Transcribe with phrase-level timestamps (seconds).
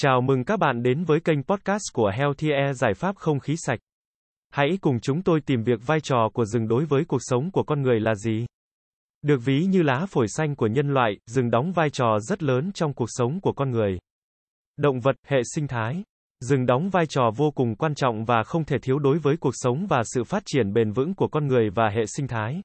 [0.00, 3.54] Chào mừng các bạn đến với kênh podcast của Healthy Air giải pháp không khí
[3.56, 3.78] sạch.
[4.50, 7.62] Hãy cùng chúng tôi tìm việc vai trò của rừng đối với cuộc sống của
[7.62, 8.46] con người là gì.
[9.22, 12.72] Được ví như lá phổi xanh của nhân loại, rừng đóng vai trò rất lớn
[12.72, 13.98] trong cuộc sống của con người.
[14.76, 16.02] Động vật, hệ sinh thái.
[16.40, 19.54] Rừng đóng vai trò vô cùng quan trọng và không thể thiếu đối với cuộc
[19.54, 22.62] sống và sự phát triển bền vững của con người và hệ sinh thái.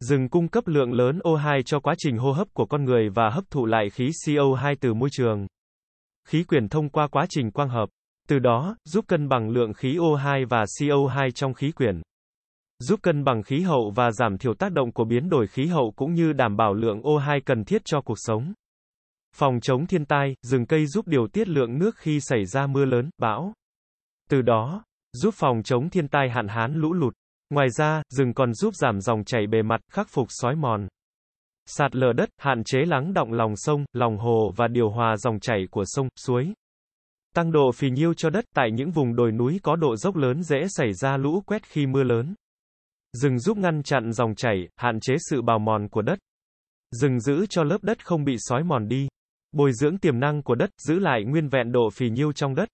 [0.00, 3.30] Rừng cung cấp lượng lớn O2 cho quá trình hô hấp của con người và
[3.30, 5.46] hấp thụ lại khí CO2 từ môi trường
[6.28, 7.88] khí quyển thông qua quá trình quang hợp.
[8.28, 12.02] Từ đó, giúp cân bằng lượng khí O2 và CO2 trong khí quyển.
[12.78, 15.92] Giúp cân bằng khí hậu và giảm thiểu tác động của biến đổi khí hậu
[15.96, 18.52] cũng như đảm bảo lượng O2 cần thiết cho cuộc sống.
[19.36, 22.84] Phòng chống thiên tai, rừng cây giúp điều tiết lượng nước khi xảy ra mưa
[22.84, 23.52] lớn, bão.
[24.30, 27.14] Từ đó, giúp phòng chống thiên tai hạn hán lũ lụt.
[27.50, 30.88] Ngoài ra, rừng còn giúp giảm dòng chảy bề mặt, khắc phục xói mòn.
[31.70, 35.40] Sạt lở đất, hạn chế lắng động lòng sông, lòng hồ và điều hòa dòng
[35.40, 36.52] chảy của sông, suối.
[37.34, 40.42] Tăng độ phì nhiêu cho đất tại những vùng đồi núi có độ dốc lớn
[40.42, 42.34] dễ xảy ra lũ quét khi mưa lớn.
[43.12, 46.18] Rừng giúp ngăn chặn dòng chảy, hạn chế sự bào mòn của đất.
[46.90, 49.08] Rừng giữ cho lớp đất không bị xói mòn đi.
[49.52, 52.68] Bồi dưỡng tiềm năng của đất, giữ lại nguyên vẹn độ phì nhiêu trong đất.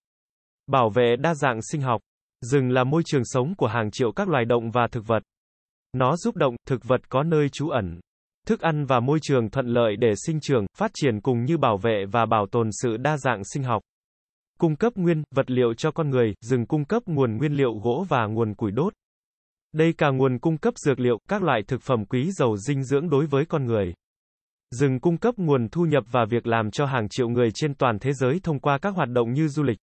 [0.66, 2.00] Bảo vệ đa dạng sinh học.
[2.40, 5.22] Rừng là môi trường sống của hàng triệu các loài động và thực vật.
[5.92, 8.00] Nó giúp động, thực vật có nơi trú ẩn
[8.46, 11.76] thức ăn và môi trường thuận lợi để sinh trưởng, phát triển cùng như bảo
[11.76, 13.82] vệ và bảo tồn sự đa dạng sinh học.
[14.58, 18.06] Cung cấp nguyên, vật liệu cho con người, rừng cung cấp nguồn nguyên liệu gỗ
[18.08, 18.92] và nguồn củi đốt.
[19.72, 23.10] Đây cả nguồn cung cấp dược liệu, các loại thực phẩm quý giàu dinh dưỡng
[23.10, 23.94] đối với con người.
[24.70, 27.98] Rừng cung cấp nguồn thu nhập và việc làm cho hàng triệu người trên toàn
[27.98, 29.78] thế giới thông qua các hoạt động như du lịch,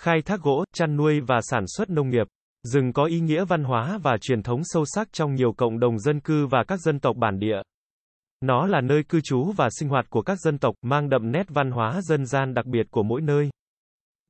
[0.00, 2.26] khai thác gỗ, chăn nuôi và sản xuất nông nghiệp.
[2.62, 5.98] Rừng có ý nghĩa văn hóa và truyền thống sâu sắc trong nhiều cộng đồng
[5.98, 7.62] dân cư và các dân tộc bản địa.
[8.40, 11.46] Nó là nơi cư trú và sinh hoạt của các dân tộc, mang đậm nét
[11.48, 13.50] văn hóa dân gian đặc biệt của mỗi nơi.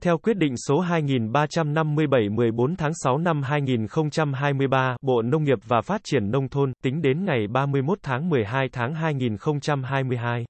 [0.02, 6.00] Theo quyết định số 2357 14 tháng 6 năm 2023, Bộ Nông nghiệp và Phát
[6.04, 10.44] triển Nông thôn, tính đến ngày 31 tháng 12 tháng 2022.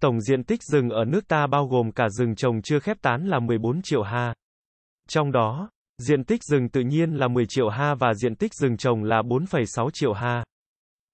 [0.00, 3.26] Tổng diện tích rừng ở nước ta bao gồm cả rừng trồng chưa khép tán
[3.26, 4.34] là 14 triệu ha.
[5.08, 8.76] Trong đó, diện tích rừng tự nhiên là 10 triệu ha và diện tích rừng
[8.76, 10.44] trồng là 4,6 triệu ha.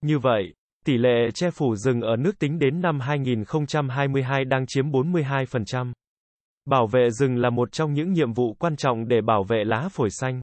[0.04, 0.54] Như vậy,
[0.88, 5.93] Tỷ lệ che phủ rừng ở nước tính đến năm 2022 đang chiếm 42%.
[6.65, 9.88] Bảo vệ rừng là một trong những nhiệm vụ quan trọng để bảo vệ lá
[9.93, 10.41] phổi xanh.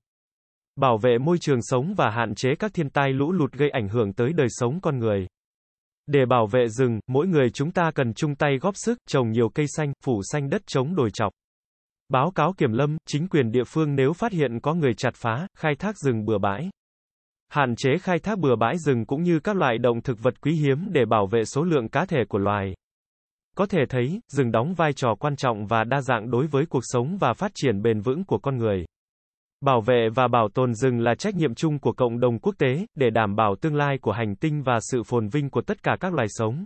[0.76, 3.90] Bảo vệ môi trường sống và hạn chế các thiên tai lũ lụt gây ảnh
[3.90, 5.28] hưởng tới đời sống con người.
[6.08, 9.50] Để bảo vệ rừng, mỗi người chúng ta cần chung tay góp sức trồng nhiều
[9.50, 11.34] cây xanh, phủ xanh đất chống đồi chọc.
[12.10, 15.48] Báo cáo kiểm lâm, chính quyền địa phương nếu phát hiện có người chặt phá,
[15.58, 16.70] khai thác rừng bừa bãi.
[17.56, 20.52] Hạn chế khai thác bừa bãi rừng cũng như các loại động thực vật quý
[20.52, 22.74] hiếm để bảo vệ số lượng cá thể của loài.
[23.56, 26.84] Có thể thấy, rừng đóng vai trò quan trọng và đa dạng đối với cuộc
[26.84, 28.86] sống và phát triển bền vững của con người.
[29.62, 32.86] Bảo vệ và bảo tồn rừng là trách nhiệm chung của cộng đồng quốc tế,
[32.96, 35.98] để đảm bảo tương lai của hành tinh và sự phồn vinh của tất cả
[36.00, 36.66] các loài sống.